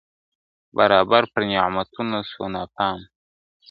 برابر 0.77 1.23
پر 1.31 1.41
نعمتونو 1.51 2.19
سو 2.31 2.43
ناپامه!. 2.53 3.05